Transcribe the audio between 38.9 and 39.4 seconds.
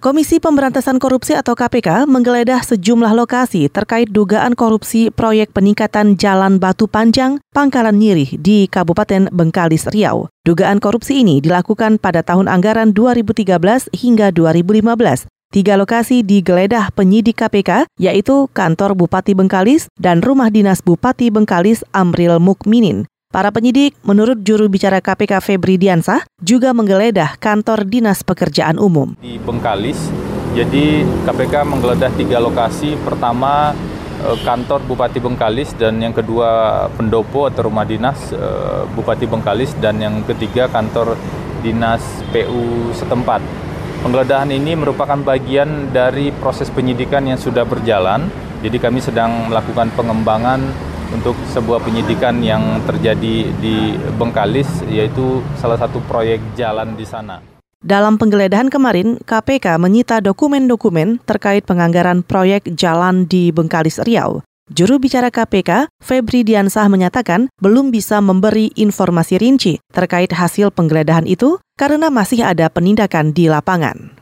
Bupati